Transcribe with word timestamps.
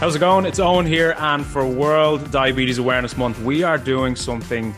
How's 0.00 0.14
it 0.14 0.20
going? 0.20 0.46
It's 0.46 0.60
Owen 0.60 0.86
here, 0.86 1.16
and 1.18 1.44
for 1.44 1.66
World 1.66 2.30
Diabetes 2.30 2.78
Awareness 2.78 3.16
Month, 3.16 3.40
we 3.40 3.64
are 3.64 3.76
doing 3.76 4.14
something 4.14 4.72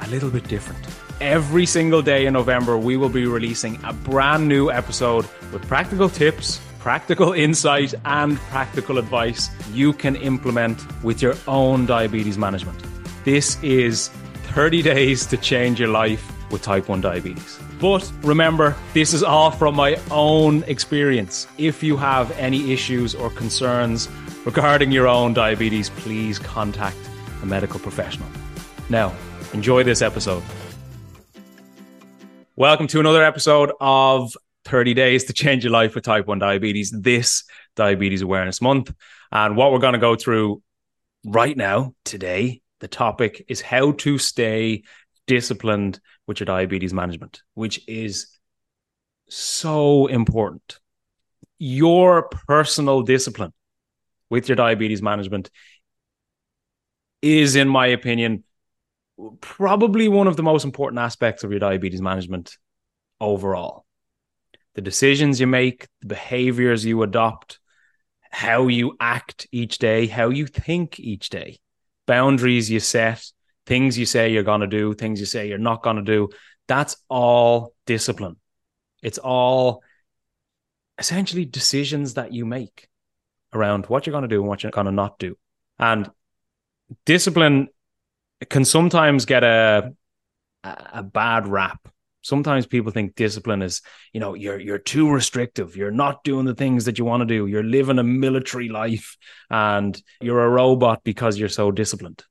a 0.00 0.08
little 0.08 0.30
bit 0.30 0.48
different. 0.48 0.82
Every 1.20 1.66
single 1.66 2.00
day 2.00 2.24
in 2.24 2.32
November, 2.32 2.78
we 2.78 2.96
will 2.96 3.10
be 3.10 3.26
releasing 3.26 3.78
a 3.84 3.92
brand 3.92 4.48
new 4.48 4.70
episode 4.70 5.28
with 5.52 5.60
practical 5.68 6.08
tips, 6.08 6.58
practical 6.78 7.32
insight, 7.46 7.92
and 8.06 8.38
practical 8.48 8.96
advice 8.96 9.50
you 9.74 9.92
can 9.92 10.16
implement 10.16 10.80
with 11.02 11.20
your 11.20 11.34
own 11.46 11.84
diabetes 11.84 12.38
management. 12.38 12.82
This 13.26 13.62
is 13.62 14.08
30 14.54 14.80
days 14.80 15.26
to 15.26 15.36
change 15.36 15.80
your 15.80 15.90
life 15.90 16.32
with 16.50 16.62
type 16.62 16.88
1 16.88 17.02
diabetes. 17.02 17.58
But 17.82 18.12
remember, 18.22 18.76
this 18.94 19.12
is 19.12 19.24
all 19.24 19.50
from 19.50 19.74
my 19.74 19.98
own 20.12 20.62
experience. 20.68 21.48
If 21.58 21.82
you 21.82 21.96
have 21.96 22.30
any 22.38 22.72
issues 22.72 23.12
or 23.12 23.28
concerns, 23.28 24.08
regarding 24.44 24.92
your 24.92 25.08
own 25.08 25.34
diabetes, 25.34 25.90
please 25.90 26.38
contact 26.38 26.96
a 27.42 27.46
medical 27.46 27.80
professional. 27.80 28.28
Now, 28.88 29.12
enjoy 29.52 29.82
this 29.82 30.00
episode. 30.00 30.44
Welcome 32.54 32.86
to 32.86 33.00
another 33.00 33.24
episode 33.24 33.72
of 33.80 34.36
30 34.66 34.94
Days 34.94 35.24
to 35.24 35.32
Change 35.32 35.64
Your 35.64 35.72
Life 35.72 35.96
with 35.96 36.04
Type 36.04 36.28
1 36.28 36.38
Diabetes, 36.38 36.92
this 36.92 37.42
Diabetes 37.74 38.22
Awareness 38.22 38.62
Month. 38.62 38.94
And 39.32 39.56
what 39.56 39.72
we're 39.72 39.80
going 39.80 39.94
to 39.94 39.98
go 39.98 40.14
through 40.14 40.62
right 41.24 41.56
now, 41.56 41.96
today, 42.04 42.62
the 42.78 42.86
topic 42.86 43.44
is 43.48 43.60
how 43.60 43.90
to 43.90 44.18
stay 44.18 44.84
disciplined 45.32 45.98
with 46.26 46.40
your 46.40 46.44
diabetes 46.44 46.92
management, 46.92 47.42
which 47.54 47.80
is 47.88 48.38
so 49.30 50.06
important. 50.08 50.78
Your 51.58 52.28
personal 52.48 53.00
discipline 53.00 53.54
with 54.28 54.48
your 54.48 54.56
diabetes 54.56 55.00
management 55.00 55.50
is, 57.22 57.56
in 57.56 57.66
my 57.66 57.86
opinion, 57.86 58.44
probably 59.40 60.06
one 60.06 60.26
of 60.26 60.36
the 60.36 60.42
most 60.42 60.64
important 60.64 60.98
aspects 60.98 61.44
of 61.44 61.50
your 61.50 61.60
diabetes 61.60 62.02
management 62.02 62.58
overall. 63.18 63.86
The 64.74 64.82
decisions 64.82 65.40
you 65.40 65.46
make, 65.46 65.88
the 66.02 66.08
behaviors 66.08 66.84
you 66.84 67.02
adopt, 67.02 67.58
how 68.30 68.66
you 68.68 68.96
act 69.00 69.46
each 69.50 69.78
day, 69.78 70.08
how 70.08 70.28
you 70.28 70.46
think 70.46 71.00
each 71.00 71.30
day, 71.30 71.58
boundaries 72.06 72.70
you 72.70 72.80
set, 72.80 73.32
things 73.66 73.98
you 73.98 74.06
say 74.06 74.32
you're 74.32 74.42
going 74.42 74.60
to 74.60 74.66
do, 74.66 74.94
things 74.94 75.20
you 75.20 75.26
say 75.26 75.48
you're 75.48 75.58
not 75.58 75.82
going 75.82 75.96
to 75.96 76.02
do. 76.02 76.28
That's 76.68 76.96
all 77.08 77.74
discipline. 77.86 78.36
It's 79.02 79.18
all 79.18 79.82
essentially 80.98 81.44
decisions 81.44 82.14
that 82.14 82.32
you 82.32 82.44
make 82.44 82.88
around 83.52 83.86
what 83.86 84.06
you're 84.06 84.12
going 84.12 84.22
to 84.22 84.28
do 84.28 84.40
and 84.40 84.48
what 84.48 84.62
you're 84.62 84.72
going 84.72 84.86
to 84.86 84.92
not 84.92 85.18
do. 85.18 85.36
And 85.78 86.10
discipline 87.04 87.68
can 88.48 88.64
sometimes 88.64 89.24
get 89.24 89.44
a 89.44 89.92
a 90.64 91.02
bad 91.02 91.48
rap. 91.48 91.88
Sometimes 92.24 92.66
people 92.66 92.92
think 92.92 93.16
discipline 93.16 93.62
is, 93.62 93.82
you 94.12 94.20
know, 94.20 94.34
you're 94.34 94.60
you're 94.60 94.78
too 94.78 95.10
restrictive. 95.10 95.76
You're 95.76 95.90
not 95.90 96.22
doing 96.22 96.46
the 96.46 96.54
things 96.54 96.84
that 96.84 96.98
you 96.98 97.04
want 97.04 97.22
to 97.22 97.26
do. 97.26 97.46
You're 97.46 97.64
living 97.64 97.98
a 97.98 98.04
military 98.04 98.68
life 98.68 99.16
and 99.50 100.00
you're 100.20 100.44
a 100.44 100.48
robot 100.48 101.02
because 101.02 101.36
you're 101.36 101.48
so 101.48 101.72
disciplined. 101.72 102.22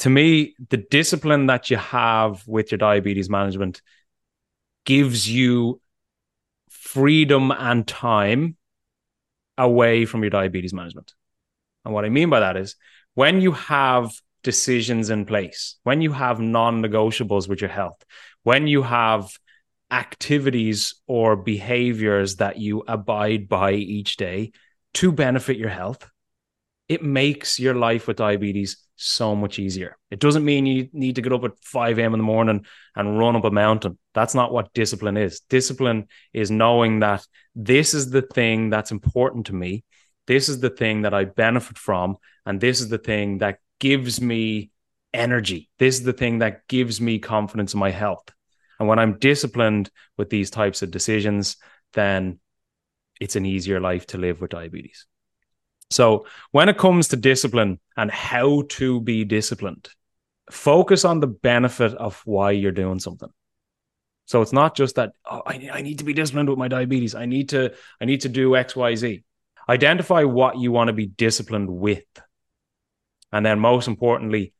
To 0.00 0.10
me, 0.10 0.54
the 0.70 0.76
discipline 0.76 1.46
that 1.46 1.70
you 1.70 1.76
have 1.76 2.46
with 2.46 2.70
your 2.70 2.78
diabetes 2.78 3.28
management 3.28 3.82
gives 4.84 5.28
you 5.28 5.80
freedom 6.70 7.50
and 7.50 7.86
time 7.86 8.56
away 9.56 10.04
from 10.04 10.22
your 10.22 10.30
diabetes 10.30 10.72
management. 10.72 11.14
And 11.84 11.92
what 11.92 12.04
I 12.04 12.08
mean 12.10 12.30
by 12.30 12.40
that 12.40 12.56
is 12.56 12.76
when 13.14 13.40
you 13.40 13.52
have 13.52 14.12
decisions 14.42 15.10
in 15.10 15.26
place, 15.26 15.76
when 15.82 16.00
you 16.00 16.12
have 16.12 16.40
non 16.40 16.82
negotiables 16.82 17.48
with 17.48 17.60
your 17.60 17.70
health, 17.70 18.04
when 18.44 18.66
you 18.66 18.82
have 18.82 19.30
activities 19.90 20.94
or 21.06 21.34
behaviors 21.34 22.36
that 22.36 22.58
you 22.58 22.84
abide 22.86 23.48
by 23.48 23.72
each 23.72 24.16
day 24.16 24.52
to 24.94 25.10
benefit 25.10 25.56
your 25.56 25.70
health, 25.70 26.08
it 26.88 27.02
makes 27.02 27.58
your 27.58 27.74
life 27.74 28.06
with 28.06 28.16
diabetes 28.16 28.76
so 28.98 29.34
much 29.34 29.58
easier. 29.58 29.96
It 30.10 30.18
doesn't 30.18 30.44
mean 30.44 30.66
you 30.66 30.88
need 30.92 31.14
to 31.16 31.22
get 31.22 31.32
up 31.32 31.44
at 31.44 31.58
5 31.64 31.98
a.m. 31.98 32.14
in 32.14 32.18
the 32.18 32.24
morning 32.24 32.66
and 32.96 33.18
run 33.18 33.36
up 33.36 33.44
a 33.44 33.50
mountain. 33.50 33.96
That's 34.12 34.34
not 34.34 34.52
what 34.52 34.74
discipline 34.74 35.16
is. 35.16 35.40
Discipline 35.48 36.08
is 36.32 36.50
knowing 36.50 37.00
that 37.00 37.24
this 37.54 37.94
is 37.94 38.10
the 38.10 38.22
thing 38.22 38.70
that's 38.70 38.90
important 38.90 39.46
to 39.46 39.54
me. 39.54 39.84
This 40.26 40.48
is 40.48 40.60
the 40.60 40.70
thing 40.70 41.02
that 41.02 41.14
I 41.14 41.24
benefit 41.24 41.78
from. 41.78 42.16
And 42.44 42.60
this 42.60 42.80
is 42.80 42.88
the 42.88 42.98
thing 42.98 43.38
that 43.38 43.58
gives 43.78 44.20
me 44.20 44.70
energy. 45.14 45.70
This 45.78 45.98
is 45.98 46.02
the 46.02 46.12
thing 46.12 46.38
that 46.38 46.66
gives 46.66 47.00
me 47.00 47.20
confidence 47.20 47.74
in 47.74 47.80
my 47.80 47.90
health. 47.90 48.28
And 48.80 48.88
when 48.88 48.98
I'm 48.98 49.18
disciplined 49.18 49.90
with 50.16 50.28
these 50.28 50.50
types 50.50 50.82
of 50.82 50.90
decisions, 50.90 51.56
then 51.92 52.40
it's 53.20 53.36
an 53.36 53.46
easier 53.46 53.80
life 53.80 54.06
to 54.08 54.18
live 54.18 54.40
with 54.40 54.50
diabetes. 54.50 55.06
So 55.90 56.26
when 56.50 56.68
it 56.68 56.78
comes 56.78 57.08
to 57.08 57.16
discipline 57.16 57.80
and 57.96 58.10
how 58.10 58.64
to 58.70 59.00
be 59.00 59.24
disciplined, 59.24 59.88
focus 60.50 61.04
on 61.04 61.20
the 61.20 61.26
benefit 61.26 61.94
of 61.94 62.20
why 62.24 62.52
you're 62.52 62.72
doing 62.72 62.98
something. 62.98 63.30
So 64.26 64.42
it's 64.42 64.52
not 64.52 64.76
just 64.76 64.96
that 64.96 65.12
oh, 65.24 65.42
I, 65.46 65.70
I 65.72 65.82
need 65.82 65.98
to 65.98 66.04
be 66.04 66.12
disciplined 66.12 66.50
with 66.50 66.58
my 66.58 66.68
diabetes. 66.68 67.14
I 67.14 67.24
need 67.24 67.50
to 67.50 67.74
I 68.00 68.04
need 68.04 68.22
to 68.22 68.28
do 68.28 68.56
X 68.56 68.76
Y 68.76 68.94
Z. 68.94 69.24
Identify 69.68 70.24
what 70.24 70.58
you 70.58 70.70
want 70.72 70.88
to 70.88 70.92
be 70.92 71.06
disciplined 71.06 71.70
with, 71.70 72.04
and 73.32 73.44
then 73.44 73.58
most 73.58 73.88
importantly, 73.88 74.52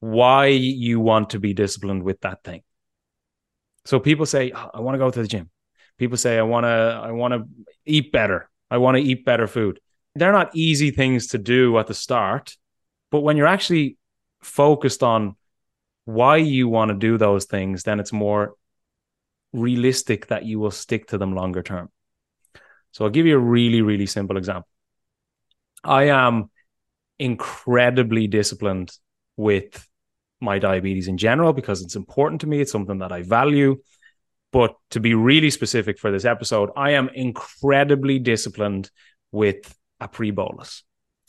why 0.00 0.46
you 0.46 0.98
want 0.98 1.30
to 1.30 1.40
be 1.40 1.54
disciplined 1.54 2.02
with 2.02 2.20
that 2.22 2.42
thing. 2.42 2.62
So 3.84 4.00
people 4.00 4.26
say 4.26 4.50
oh, 4.52 4.70
I 4.74 4.80
want 4.80 4.96
to 4.96 4.98
go 4.98 5.10
to 5.10 5.22
the 5.22 5.28
gym. 5.28 5.50
People 5.98 6.16
say 6.16 6.36
I 6.36 6.42
want 6.42 6.64
to 6.64 6.68
I 6.68 7.12
want 7.12 7.34
to 7.34 7.44
eat 7.86 8.10
better. 8.10 8.50
I 8.72 8.78
want 8.78 8.96
to 8.96 9.02
eat 9.02 9.24
better 9.24 9.46
food 9.46 9.78
they're 10.14 10.32
not 10.32 10.54
easy 10.54 10.90
things 10.90 11.28
to 11.28 11.38
do 11.38 11.78
at 11.78 11.86
the 11.86 11.94
start, 11.94 12.56
but 13.10 13.20
when 13.20 13.36
you're 13.36 13.46
actually 13.46 13.96
focused 14.42 15.02
on 15.02 15.36
why 16.04 16.36
you 16.36 16.68
want 16.68 16.90
to 16.90 16.96
do 16.96 17.16
those 17.16 17.44
things, 17.44 17.84
then 17.84 18.00
it's 18.00 18.12
more 18.12 18.54
realistic 19.52 20.26
that 20.28 20.44
you 20.44 20.58
will 20.58 20.70
stick 20.70 21.08
to 21.08 21.18
them 21.18 21.34
longer 21.34 21.62
term. 21.62 21.90
So 22.92 23.04
I'll 23.04 23.10
give 23.10 23.26
you 23.26 23.36
a 23.36 23.40
really, 23.40 23.82
really 23.82 24.06
simple 24.06 24.36
example. 24.36 24.68
I 25.84 26.04
am 26.04 26.50
incredibly 27.18 28.26
disciplined 28.26 28.92
with 29.36 29.88
my 30.40 30.58
diabetes 30.58 31.08
in 31.08 31.16
general 31.16 31.52
because 31.52 31.82
it's 31.82 31.96
important 31.96 32.40
to 32.42 32.46
me. 32.46 32.60
It's 32.60 32.72
something 32.72 32.98
that 32.98 33.12
I 33.12 33.22
value. 33.22 33.76
But 34.52 34.74
to 34.90 35.00
be 35.00 35.14
really 35.14 35.50
specific 35.50 35.98
for 35.98 36.10
this 36.10 36.24
episode, 36.24 36.70
I 36.76 36.90
am 36.90 37.08
incredibly 37.08 38.18
disciplined 38.18 38.90
with 39.30 39.74
a 40.02 40.08
pre 40.08 40.30
bolus. 40.30 40.82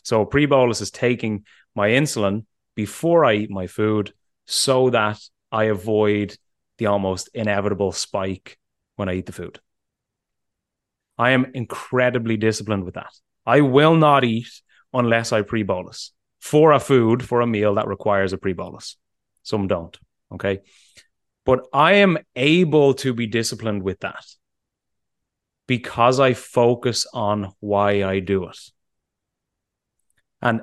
So, 0.04 0.26
pre 0.26 0.46
bolus 0.46 0.82
is 0.82 0.92
taking 0.92 1.46
my 1.76 1.90
insulin 1.90 2.46
before 2.76 3.24
I 3.24 3.36
eat 3.36 3.50
my 3.50 3.68
food 3.68 4.14
so 4.46 4.90
that 4.90 5.20
I 5.52 5.66
avoid 5.66 6.36
the 6.78 6.88
almost 6.88 7.30
inevitable 7.34 7.92
spike 7.92 8.58
when 8.96 9.08
I 9.10 9.16
eat 9.16 9.26
the 9.28 9.32
food. 9.32 9.60
I 11.18 11.32
am 11.32 11.52
incredibly 11.54 12.38
disciplined 12.38 12.84
with 12.84 12.96
that. 12.96 13.14
I 13.46 13.62
will 13.62 13.96
not 13.96 14.24
eat 14.24 14.50
unless 14.94 15.32
I 15.32 15.44
pre 15.44 15.64
bolus 15.64 16.12
for 16.40 16.72
a 16.72 16.80
food, 16.80 17.24
for 17.24 17.42
a 17.42 17.48
meal 17.48 17.76
that 17.76 17.88
requires 17.88 18.34
a 18.34 18.38
pre 18.38 18.54
bolus. 18.54 18.98
Some 19.44 19.68
don't. 19.68 19.98
Okay. 20.32 20.60
But 21.46 21.68
I 21.74 21.94
am 21.94 22.18
able 22.36 22.94
to 22.96 23.14
be 23.14 23.28
disciplined 23.28 23.84
with 23.84 24.00
that 24.00 24.26
because 25.68 26.20
I 26.20 26.34
focus 26.34 27.08
on 27.14 27.54
why 27.60 28.04
I 28.04 28.20
do 28.20 28.48
it. 28.48 28.60
And 30.42 30.62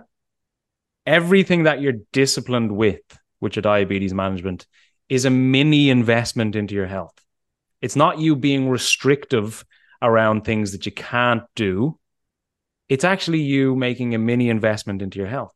everything 1.06 1.64
that 1.64 1.80
you're 1.80 1.94
disciplined 2.12 2.72
with, 2.72 3.00
which 3.38 3.56
your 3.56 3.62
diabetes 3.62 4.12
management, 4.12 4.66
is 5.08 5.24
a 5.24 5.30
mini 5.30 5.90
investment 5.90 6.54
into 6.54 6.74
your 6.74 6.86
health. 6.86 7.14
It's 7.80 7.96
not 7.96 8.18
you 8.18 8.36
being 8.36 8.68
restrictive 8.68 9.64
around 10.02 10.42
things 10.42 10.72
that 10.72 10.84
you 10.84 10.92
can't 10.92 11.42
do. 11.56 11.98
It's 12.88 13.04
actually 13.04 13.40
you 13.40 13.74
making 13.74 14.14
a 14.14 14.18
mini 14.18 14.50
investment 14.50 15.00
into 15.00 15.18
your 15.18 15.28
health. 15.28 15.54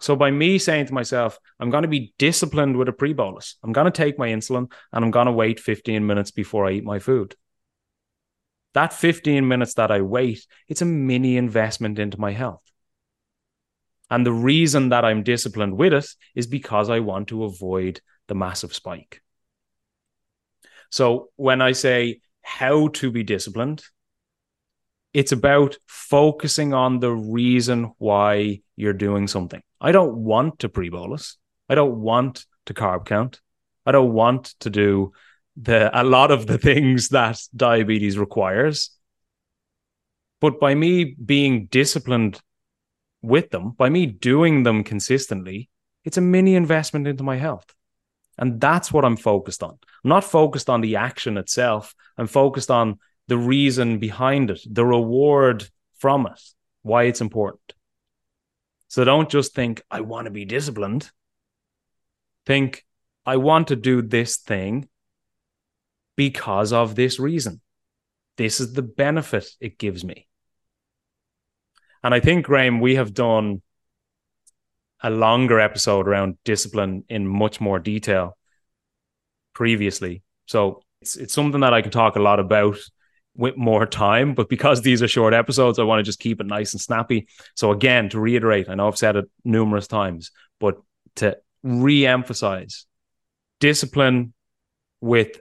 So 0.00 0.16
by 0.16 0.30
me 0.30 0.58
saying 0.58 0.86
to 0.86 0.94
myself, 0.94 1.38
I'm 1.58 1.70
going 1.70 1.82
to 1.82 1.88
be 1.88 2.14
disciplined 2.18 2.76
with 2.76 2.88
a 2.88 2.92
pre 2.92 3.12
bolus, 3.12 3.56
I'm 3.62 3.72
going 3.72 3.86
to 3.86 3.90
take 3.90 4.18
my 4.18 4.28
insulin 4.28 4.70
and 4.92 5.04
I'm 5.04 5.10
going 5.10 5.26
to 5.26 5.32
wait 5.32 5.60
15 5.60 6.06
minutes 6.06 6.30
before 6.30 6.66
I 6.66 6.72
eat 6.72 6.84
my 6.84 6.98
food 6.98 7.34
that 8.74 8.92
15 8.92 9.46
minutes 9.46 9.74
that 9.74 9.90
I 9.90 10.00
wait, 10.00 10.46
it's 10.68 10.82
a 10.82 10.86
mini 10.86 11.36
investment 11.36 11.98
into 11.98 12.20
my 12.20 12.32
health. 12.32 12.62
And 14.10 14.26
the 14.26 14.32
reason 14.32 14.88
that 14.88 15.04
I'm 15.04 15.22
disciplined 15.22 15.76
with 15.76 15.92
it 15.92 16.06
is 16.34 16.46
because 16.46 16.90
I 16.90 17.00
want 17.00 17.28
to 17.28 17.44
avoid 17.44 18.00
the 18.26 18.34
massive 18.34 18.74
spike. 18.74 19.22
So 20.90 21.30
when 21.36 21.62
I 21.62 21.72
say 21.72 22.20
how 22.42 22.88
to 22.88 23.10
be 23.10 23.22
disciplined, 23.22 23.84
it's 25.12 25.32
about 25.32 25.76
focusing 25.86 26.74
on 26.74 26.98
the 26.98 27.12
reason 27.12 27.92
why 27.98 28.60
you're 28.76 28.92
doing 28.92 29.26
something. 29.28 29.62
I 29.80 29.92
don't 29.92 30.16
want 30.16 30.60
to 30.60 30.68
pre 30.68 30.88
bolus. 30.88 31.36
I 31.68 31.74
don't 31.74 32.00
want 32.00 32.46
to 32.66 32.74
carb 32.74 33.06
count. 33.06 33.40
I 33.86 33.92
don't 33.92 34.12
want 34.12 34.54
to 34.60 34.70
do 34.70 35.12
the 35.60 35.90
a 35.98 36.04
lot 36.04 36.30
of 36.30 36.46
the 36.46 36.58
things 36.58 37.08
that 37.08 37.40
diabetes 37.54 38.18
requires. 38.18 38.90
But 40.40 40.58
by 40.58 40.74
me 40.74 41.04
being 41.04 41.66
disciplined 41.66 42.40
with 43.20 43.50
them, 43.50 43.72
by 43.72 43.90
me 43.90 44.06
doing 44.06 44.62
them 44.62 44.82
consistently, 44.84 45.68
it's 46.04 46.16
a 46.16 46.22
mini 46.22 46.54
investment 46.54 47.06
into 47.06 47.22
my 47.22 47.36
health. 47.36 47.74
And 48.38 48.58
that's 48.58 48.90
what 48.90 49.04
I'm 49.04 49.18
focused 49.18 49.62
on. 49.62 49.78
I'm 50.02 50.08
not 50.08 50.24
focused 50.24 50.70
on 50.70 50.80
the 50.80 50.96
action 50.96 51.36
itself. 51.36 51.94
I'm 52.16 52.26
focused 52.26 52.70
on 52.70 52.98
the 53.28 53.36
reason 53.36 53.98
behind 53.98 54.50
it, 54.50 54.60
the 54.66 54.84
reward 54.84 55.68
from 55.98 56.26
it, 56.26 56.40
why 56.82 57.04
it's 57.04 57.20
important. 57.20 57.74
So 58.88 59.04
don't 59.04 59.28
just 59.28 59.54
think, 59.54 59.82
I 59.90 60.00
want 60.00 60.24
to 60.24 60.30
be 60.30 60.46
disciplined. 60.46 61.10
Think, 62.46 62.84
I 63.26 63.36
want 63.36 63.68
to 63.68 63.76
do 63.76 64.00
this 64.00 64.38
thing 64.38 64.88
because 66.16 66.72
of 66.72 66.94
this 66.94 67.18
reason. 67.18 67.60
This 68.36 68.60
is 68.60 68.72
the 68.72 68.82
benefit 68.82 69.46
it 69.60 69.78
gives 69.78 70.04
me. 70.04 70.26
And 72.02 72.14
I 72.14 72.20
think, 72.20 72.46
Graham, 72.46 72.80
we 72.80 72.94
have 72.94 73.12
done 73.12 73.62
a 75.02 75.10
longer 75.10 75.60
episode 75.60 76.06
around 76.06 76.38
discipline 76.44 77.04
in 77.08 77.26
much 77.26 77.60
more 77.60 77.78
detail 77.78 78.36
previously. 79.54 80.22
So 80.46 80.82
it's 81.00 81.16
it's 81.16 81.34
something 81.34 81.60
that 81.60 81.74
I 81.74 81.82
can 81.82 81.90
talk 81.90 82.16
a 82.16 82.22
lot 82.22 82.40
about 82.40 82.78
with 83.36 83.56
more 83.56 83.86
time. 83.86 84.34
But 84.34 84.48
because 84.48 84.82
these 84.82 85.02
are 85.02 85.08
short 85.08 85.34
episodes, 85.34 85.78
I 85.78 85.84
want 85.84 86.00
to 86.00 86.04
just 86.04 86.18
keep 86.18 86.40
it 86.40 86.46
nice 86.46 86.72
and 86.72 86.80
snappy. 86.80 87.28
So 87.54 87.72
again, 87.72 88.08
to 88.10 88.20
reiterate, 88.20 88.68
I 88.68 88.74
know 88.74 88.88
I've 88.88 88.98
said 88.98 89.16
it 89.16 89.30
numerous 89.44 89.86
times, 89.86 90.30
but 90.58 90.76
to 91.16 91.36
re-emphasize 91.62 92.86
discipline 93.58 94.32
with 95.00 95.40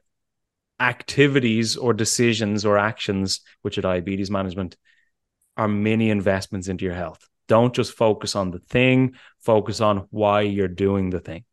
activities 0.79 1.75
or 1.75 1.93
decisions 1.93 2.65
or 2.65 2.77
actions, 2.77 3.41
which 3.61 3.77
are 3.77 3.81
diabetes 3.81 4.31
management, 4.31 4.77
are 5.57 5.67
many 5.67 6.09
investments 6.09 6.67
into 6.67 6.85
your 6.85 6.93
health. 6.93 7.27
Don't 7.47 7.73
just 7.73 7.93
focus 7.93 8.35
on 8.35 8.51
the 8.51 8.59
thing, 8.59 9.15
focus 9.39 9.81
on 9.81 10.07
why 10.11 10.41
you're 10.41 10.67
doing 10.67 11.09
the 11.09 11.19
thing. 11.19 11.43